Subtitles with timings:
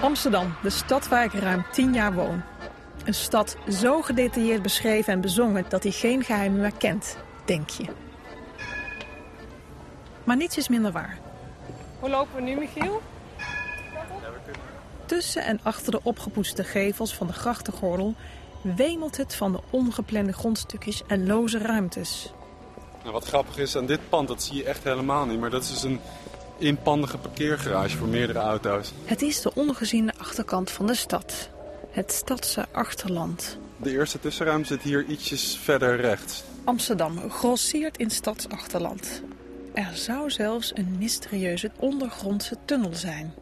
[0.00, 2.42] Amsterdam, de stad waar ik ruim tien jaar woon.
[3.04, 7.84] Een stad zo gedetailleerd beschreven en bezongen dat hij geen geheimen meer kent, denk je.
[10.24, 11.18] Maar niets is minder waar.
[12.00, 13.02] Hoe lopen we nu, Michiel?
[15.10, 18.14] Tussen en achter de opgepoetste gevels van de grachtengordel
[18.62, 22.32] wemelt het van de ongeplande grondstukjes en loze ruimtes.
[23.00, 25.62] Nou, wat grappig is aan dit pand, dat zie je echt helemaal niet, maar dat
[25.62, 26.00] is dus een
[26.58, 28.92] inpandige parkeergarage voor meerdere auto's.
[29.04, 31.50] Het is de ongeziene achterkant van de stad.
[31.90, 33.58] Het stadse achterland.
[33.76, 36.42] De eerste tussenruimte zit hier ietsjes verder rechts.
[36.64, 39.22] Amsterdam grosseert in stadsachterland.
[39.74, 43.34] Er zou zelfs een mysterieuze ondergrondse tunnel zijn.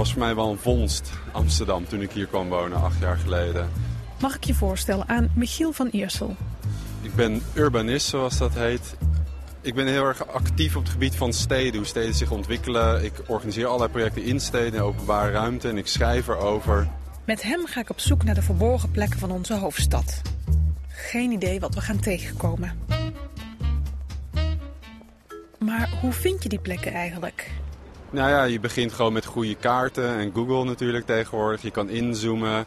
[0.00, 3.68] Was voor mij wel een vondst, Amsterdam, toen ik hier kwam wonen, acht jaar geleden.
[4.20, 6.36] Mag ik je voorstellen aan Michiel van Iersel?
[7.02, 8.96] Ik ben urbanist, zoals dat heet.
[9.60, 13.04] Ik ben heel erg actief op het gebied van steden, hoe steden zich ontwikkelen.
[13.04, 16.88] Ik organiseer allerlei projecten in steden, openbare ruimte en ik schrijf erover.
[17.24, 20.22] Met hem ga ik op zoek naar de verborgen plekken van onze hoofdstad.
[20.88, 22.78] Geen idee wat we gaan tegenkomen.
[25.58, 27.39] Maar hoe vind je die plekken eigenlijk?
[28.12, 31.62] Nou ja, je begint gewoon met goede kaarten en Google natuurlijk tegenwoordig.
[31.62, 32.64] Je kan inzoomen.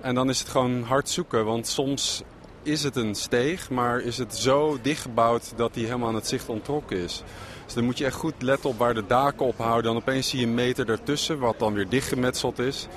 [0.00, 2.22] En dan is het gewoon hard zoeken, want soms
[2.62, 6.48] is het een steeg, maar is het zo dichtgebouwd dat die helemaal aan het zicht
[6.48, 7.22] ontrokken is.
[7.64, 9.84] Dus dan moet je echt goed letten op waar de daken ophouden.
[9.84, 12.88] Dan opeens zie je een meter ertussen, wat dan weer dichtgemetseld is.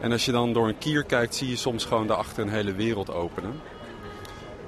[0.00, 2.74] En als je dan door een kier kijkt, zie je soms gewoon daarachter een hele
[2.74, 3.60] wereld openen.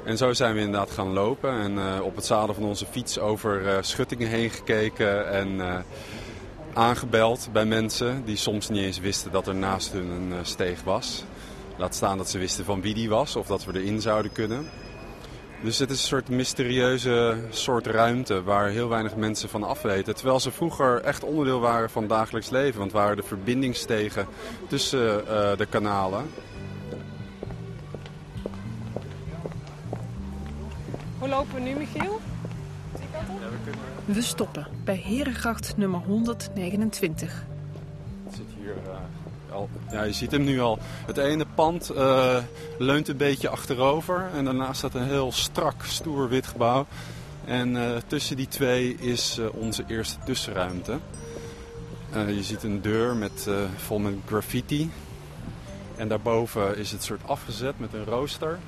[0.05, 3.19] En zo zijn we inderdaad gaan lopen en uh, op het zadel van onze fiets
[3.19, 5.79] over uh, schuttingen heen gekeken en uh,
[6.75, 11.25] aangebeld bij mensen die soms niet eens wisten dat er naast hun een steeg was.
[11.77, 14.69] Laat staan dat ze wisten van wie die was of dat we erin zouden kunnen.
[15.63, 20.15] Dus het is een soort mysterieuze soort ruimte waar heel weinig mensen van afweten.
[20.15, 22.79] Terwijl ze vroeger echt onderdeel waren van het dagelijks leven.
[22.79, 24.27] Want waren de verbindingsstegen
[24.69, 26.31] tussen uh, de kanalen.
[31.19, 32.21] Hoe lopen we nu, Michiel?
[34.15, 37.45] We stoppen bij Herengracht nummer 129.
[38.25, 38.75] Het zit hier...
[38.87, 39.55] Uh...
[39.55, 40.79] Al, ja, je ziet hem nu al.
[41.07, 42.37] Het ene pand uh,
[42.79, 44.31] leunt een beetje achterover.
[44.35, 46.87] En daarnaast staat een heel strak, stoer wit gebouw.
[47.45, 50.99] En uh, tussen die twee is onze eerste tussenruimte.
[52.13, 54.91] je ziet een deur met, vol met graffiti.
[55.97, 58.59] En daarboven is het soort afgezet met een rooster.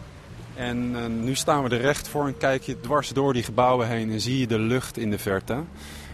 [0.55, 4.11] En nu staan we er recht voor en kijk je dwars door die gebouwen heen
[4.11, 5.63] en zie je de lucht in de verte.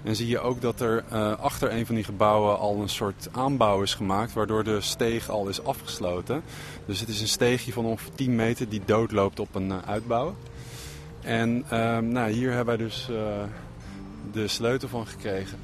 [0.02, 3.28] En zie je ook dat er uh, achter een van die gebouwen al een soort
[3.32, 6.42] aanbouw is gemaakt, waardoor de steeg al is afgesloten.
[6.86, 10.34] Dus het is een steegje van ongeveer 10 meter die doodloopt op een uh, uitbouw.
[11.20, 11.64] En
[12.12, 13.08] nou, hier hebben wij dus
[14.32, 15.58] de sleutel van gekregen.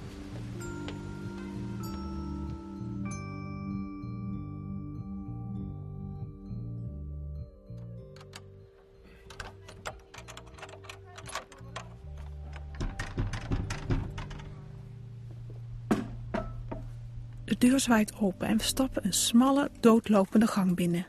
[17.68, 21.06] Deur zwaait open en we stappen een smalle, doodlopende gang binnen.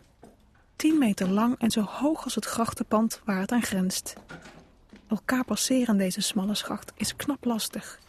[0.76, 4.14] 10 meter lang en zo hoog als het grachtenpand waar het aan grenst.
[5.08, 8.00] Elkaar passeren deze smalle schacht is knap lastig.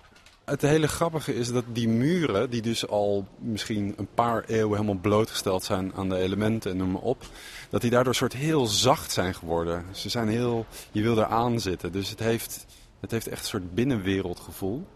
[0.45, 5.01] Het hele grappige is dat die muren, die dus al misschien een paar eeuwen helemaal
[5.01, 7.25] blootgesteld zijn aan de elementen en noem maar op,
[7.71, 9.85] dat die daardoor soort heel zacht zijn geworden.
[9.93, 11.93] Ze zijn heel, je wil er aan zitten.
[11.93, 12.67] Dus het heeft,
[13.01, 14.87] het heeft echt een soort binnenwereldgevoel.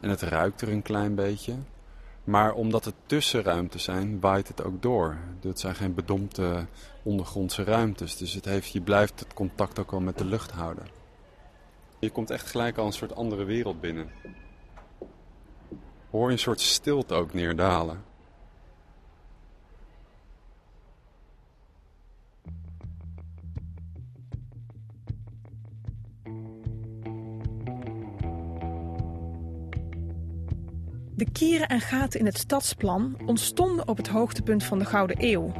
[0.00, 1.54] En het ruikt er een klein beetje.
[2.28, 5.16] Maar omdat het tussenruimtes zijn, waait het ook door.
[5.40, 6.66] Het zijn geen bedompte
[7.02, 8.16] ondergrondse ruimtes.
[8.16, 10.86] Dus het heeft, je blijft het contact ook al met de lucht houden.
[11.98, 14.10] Je komt echt gelijk al een soort andere wereld binnen.
[16.10, 18.04] Hoor je een soort stilte ook neerdalen.
[31.18, 35.52] De kieren en gaten in het stadsplan ontstonden op het hoogtepunt van de Gouden Eeuw.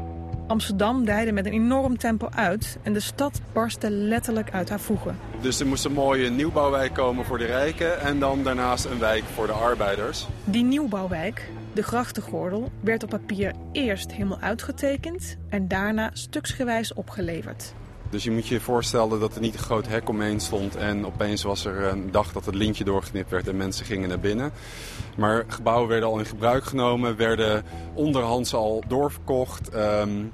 [0.46, 5.18] Amsterdam dijde met een enorm tempo uit en de stad barstte letterlijk uit haar voegen.
[5.40, 9.24] Dus er moest een mooie nieuwbouwwijk komen voor de rijken en dan daarnaast een wijk
[9.24, 10.26] voor de arbeiders.
[10.44, 17.74] Die nieuwbouwwijk, de grachtengordel, werd op papier eerst helemaal uitgetekend en daarna stuksgewijs opgeleverd.
[18.10, 21.42] Dus je moet je voorstellen dat er niet een groot hek omheen stond en opeens
[21.42, 24.52] was er een dag dat het lintje doorgeknipt werd en mensen gingen naar binnen.
[25.16, 27.64] Maar gebouwen werden al in gebruik genomen, werden
[27.94, 29.68] onderhands al doorverkocht.
[29.68, 30.24] Ehm,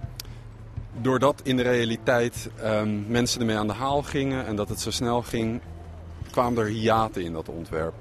[1.01, 4.91] doordat in de realiteit um, mensen ermee aan de haal gingen en dat het zo
[4.91, 5.61] snel ging,
[6.31, 7.95] kwamen er hiaten in dat ontwerp.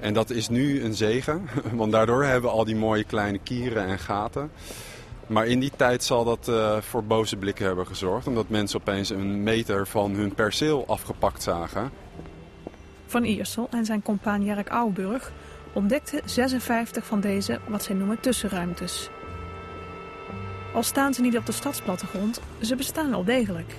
[0.00, 3.86] En dat is nu een zegen, want daardoor hebben we al die mooie kleine kieren
[3.86, 4.50] en gaten.
[5.26, 9.10] Maar in die tijd zal dat uh, voor boze blikken hebben gezorgd, omdat mensen opeens
[9.10, 11.90] een meter van hun perceel afgepakt zagen.
[13.06, 15.32] Van Iersel en zijn compaan Jerk Ouwburg
[15.72, 19.10] ontdekten 56 van deze wat zij noemen tussenruimtes.
[20.74, 23.74] Al staan ze niet op de stadsplattegrond, ze bestaan wel degelijk.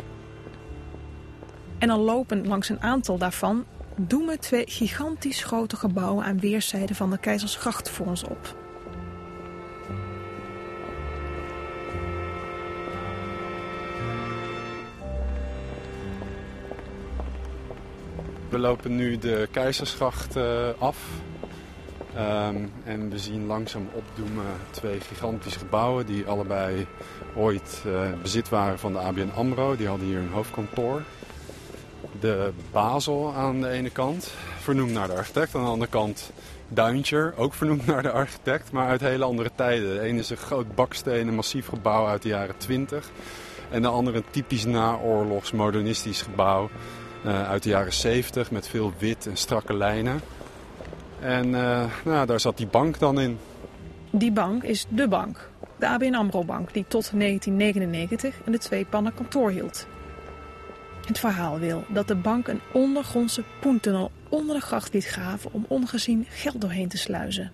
[1.77, 3.65] En al lopen langs een aantal daarvan
[3.95, 8.64] doemen twee gigantisch grote gebouwen aan weerszijden van de Keizersgracht voor ons op.
[18.56, 20.98] We lopen nu de Keizersgracht uh, af.
[22.18, 26.88] Um, en we zien langzaam opdoemen twee gigantische gebouwen die allebei
[27.36, 29.75] ooit uh, bezit waren van de ABN AMRO.
[29.75, 31.02] Die hadden hier een hoofdkantoor.
[32.19, 35.56] De Basel aan de ene kant, vernoemd naar de architect.
[35.56, 36.31] Aan de andere kant
[36.68, 39.94] Duintjer, ook vernoemd naar de architect, maar uit hele andere tijden.
[39.94, 43.10] De ene is een groot bakstenen massief gebouw uit de jaren 20.
[43.69, 46.69] En de andere een typisch naoorlogs modernistisch gebouw
[47.25, 50.22] uh, uit de jaren 70 met veel wit en strakke lijnen.
[51.19, 53.38] En uh, nou, daar zat die bank dan in.
[54.12, 55.50] Die bank is de bank.
[55.80, 59.88] De ABN AMRO bank die tot 1999 in de twee pannen kantoor hield.
[61.06, 65.66] Het verhaal wil dat de bank een ondergrondse poentunnel onder de gracht liet graven om
[65.68, 67.51] ongezien geld doorheen te sluizen.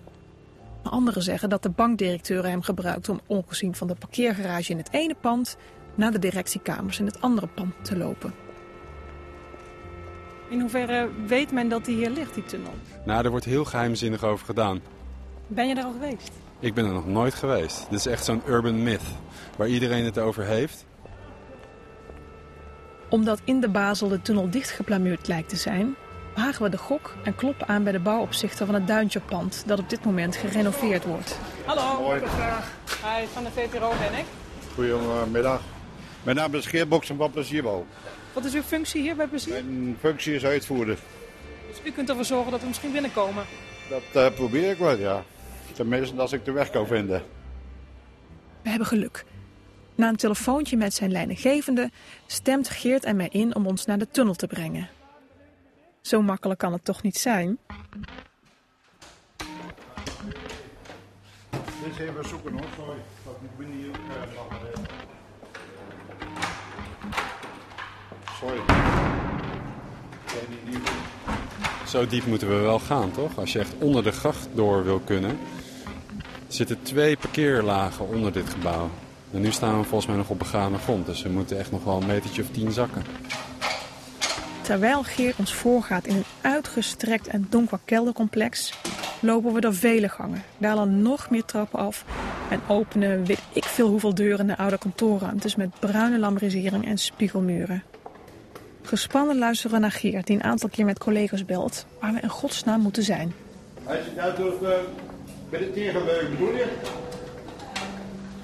[0.82, 5.14] Anderen zeggen dat de bankdirecteuren hem gebruikten om ongezien van de parkeergarage in het ene
[5.20, 5.56] pand
[5.94, 8.41] naar de directiekamers in het andere pand te lopen.
[10.52, 12.72] In hoeverre weet men dat die hier ligt, die tunnel?
[13.04, 14.80] Nou, er wordt heel geheimzinnig over gedaan.
[15.46, 16.30] Ben je daar al geweest?
[16.58, 17.86] Ik ben er nog nooit geweest.
[17.90, 19.02] Dit is echt zo'n urban myth,
[19.56, 20.86] waar iedereen het over heeft.
[23.08, 25.94] Omdat in de Basel de tunnel dichtgeplamuurd lijkt te zijn,
[26.34, 29.90] wagen we de gok en kloppen aan bij de bouwopzichter van het Duintjepand dat op
[29.90, 31.38] dit moment gerenoveerd wordt.
[31.64, 32.20] Hallo, Hoi.
[32.20, 34.24] Hi, van de VPRO ben ik.
[34.74, 35.60] Goedemiddag.
[36.22, 37.86] Mijn naam is Geert Boksen van Plezierbouw.
[38.32, 39.64] Wat is uw functie hier bij Plezier?
[39.64, 40.98] Mijn functie is uitvoerder.
[41.68, 43.44] Dus u kunt ervoor zorgen dat we misschien binnenkomen?
[43.88, 45.24] Dat uh, probeer ik wel, ja.
[45.72, 47.22] Tenminste als ik de weg kan vinden.
[48.62, 49.24] We hebben geluk.
[49.94, 51.90] Na een telefoontje met zijn leidinggevende
[52.26, 54.88] stemt Geert en mij in om ons naar de tunnel te brengen.
[56.00, 57.58] Zo makkelijk kan het toch niet zijn?
[61.50, 62.98] Dit is even zoeken hoor, sorry.
[63.24, 64.82] Dat ik ben hier uh,
[71.86, 73.38] Zo diep moeten we wel gaan, toch?
[73.38, 75.38] Als je echt onder de gracht door wil kunnen.
[76.48, 78.90] Zitten twee parkeerlagen onder dit gebouw.
[79.32, 81.06] En nu staan we volgens mij nog op begane grond.
[81.06, 83.02] Dus we moeten echt nog wel een metertje of tien zakken.
[84.62, 88.72] Terwijl Geert ons voorgaat in een uitgestrekt en donker keldercomplex,
[89.20, 92.04] lopen we door vele gangen, dalen nog meer trappen af
[92.50, 97.82] en openen weet ik veel hoeveel deuren naar oude kantoorruimtes met bruine lambrisering en spiegelmuren.
[98.92, 102.80] Gespannen luisteren naar Geert, die een aantal keer met collega's belt, waar we in godsnaam
[102.80, 103.34] moeten zijn.
[103.84, 106.66] Hij zit uit door uh, tegenleuk, bedoel je?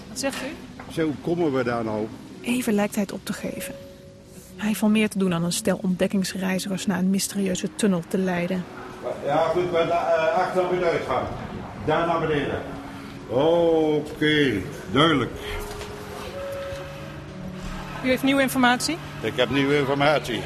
[0.08, 0.46] Wat zegt u?
[0.92, 2.06] Zo, komen we daar nou?
[2.40, 3.74] Even lijkt hij het op te geven.
[4.56, 8.18] Hij heeft wel meer te doen dan een stel ontdekkingsreizigers naar een mysterieuze tunnel te
[8.18, 8.64] leiden.
[9.24, 11.26] Ja, goed, we uh, achter op de uitgang.
[11.84, 12.62] Daar naar beneden.
[13.28, 13.40] Oké,
[14.14, 14.62] okay,
[14.92, 15.30] duidelijk.
[18.04, 18.96] U heeft nieuwe informatie?
[19.22, 20.40] Ik heb nieuwe informatie.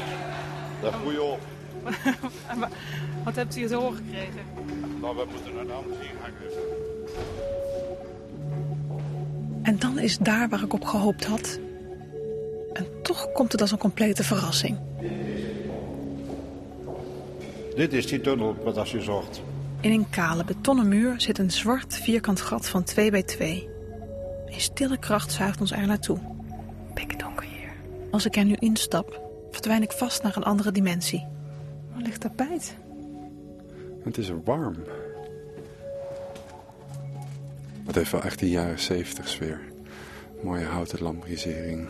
[0.81, 1.39] Dat goeie op.
[3.23, 4.41] Wat hebt u te horen gekregen?
[5.01, 6.33] Nou, we moeten naar de andere ingang.
[9.63, 11.59] En dan is daar waar ik op gehoopt had.
[12.73, 14.77] En toch komt het als een complete verrassing.
[17.75, 19.41] Dit is die tunnel wat als je zocht.
[19.79, 23.69] In een kale betonnen muur zit een zwart vierkant gat van 2 bij 2.
[24.45, 26.32] Een stille kracht zuigt ons er naartoe.
[28.13, 31.27] Als ik er nu instap, verdwijn ik vast naar een andere dimensie.
[31.91, 32.75] Waar ligt tapijt?
[34.03, 34.75] Het is warm.
[37.85, 39.61] Het heeft wel echt die jaren 70 sfeer.
[40.43, 41.89] Mooie houten lambrisering,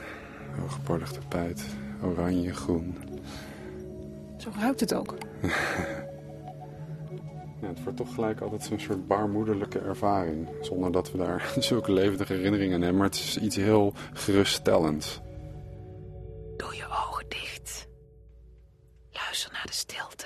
[0.60, 1.64] hoogbordig tapijt,
[2.04, 2.98] oranje, groen.
[4.38, 5.18] Zo ruikt het ook.
[7.62, 10.48] Ja, het wordt toch gelijk altijd zo'n soort baarmoederlijke ervaring.
[10.62, 13.00] Zonder dat we daar zulke levendige herinneringen aan hebben.
[13.00, 15.22] Maar het is iets heel geruststellends.
[19.64, 20.26] Naar de stilte.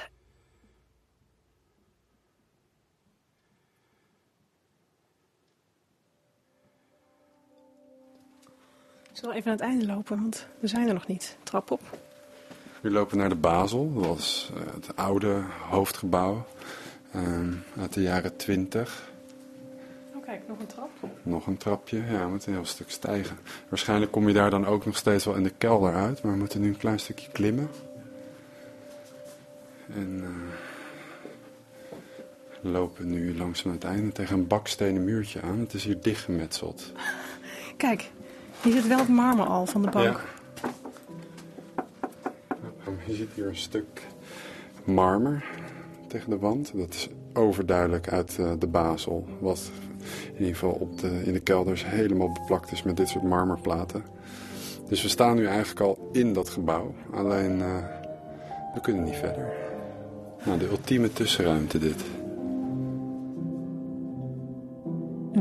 [9.10, 11.38] Ik zal even naar het einde lopen, want we zijn er nog niet.
[11.44, 11.82] Trap op.
[12.82, 13.94] We lopen naar de Basel.
[13.94, 16.46] Dat was eh, het oude hoofdgebouw
[17.12, 19.12] ehm, uit de jaren 20.
[20.15, 20.89] Oh kijk, nog een trap.
[21.24, 23.38] Nog een trapje, ja, we moeten een heel stuk stijgen.
[23.70, 26.38] Waarschijnlijk kom je daar dan ook nog steeds wel in de kelder uit, maar we
[26.38, 27.70] moeten nu een klein stukje klimmen.
[29.96, 30.24] En
[32.62, 35.60] we lopen nu langzaam het einde tegen een bakstenen muurtje aan.
[35.60, 36.91] Het is hier dichtgemetseld.
[37.77, 38.12] Kijk,
[38.62, 40.22] hier zit wel het marmer al van de bank.
[43.06, 44.08] Je ziet hier een stuk
[44.84, 45.46] marmer
[46.08, 46.72] tegen de wand.
[46.75, 49.27] Dat is overduidelijk uit eh, de Basel.
[49.39, 49.72] Wat
[50.34, 54.03] in ieder geval op de, in de kelders helemaal beplakt is met dit soort marmerplaten.
[54.88, 56.94] Dus we staan nu eigenlijk al in dat gebouw.
[57.13, 57.75] Alleen eh,
[58.74, 59.66] we kunnen niet verder.
[60.47, 62.05] Nou, de ultieme tussenruimte dit.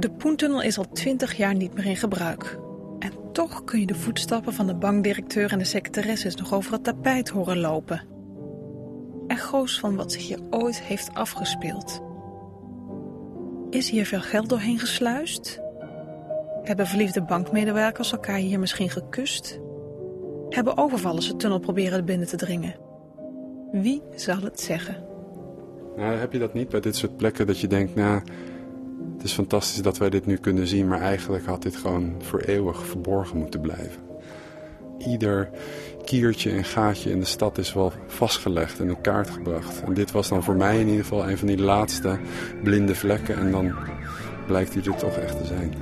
[0.01, 2.59] De Poentunnel is al twintig jaar niet meer in gebruik.
[2.99, 6.85] En toch kun je de voetstappen van de bankdirecteur en de secretaresses nog over het
[6.85, 8.03] tapijt horen lopen.
[9.27, 12.03] Echo's van wat zich hier ooit heeft afgespeeld.
[13.71, 15.61] Is hier veel geld doorheen gesluist?
[16.63, 19.61] Hebben verliefde bankmedewerkers elkaar hier misschien gekust?
[20.49, 22.86] Hebben overvallers de tunnel proberen binnen te dringen?
[23.83, 24.97] Wie zal het zeggen?
[25.97, 28.23] Nou, heb je dat niet bij dit soort plekken dat je denkt, nou,
[29.17, 32.41] het is fantastisch dat wij dit nu kunnen zien, maar eigenlijk had dit gewoon voor
[32.41, 34.03] eeuwig verborgen moeten blijven.
[34.99, 35.51] Ieder
[36.05, 39.83] kiertje en gaatje in de stad is wel vastgelegd en in kaart gebracht.
[39.83, 42.19] En dit was dan voor mij in ieder geval een van die laatste
[42.63, 43.75] blinde vlekken en dan
[44.47, 45.75] blijkt hij er toch echt te zijn.